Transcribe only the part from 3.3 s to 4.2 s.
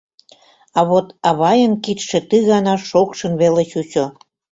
веле чучо.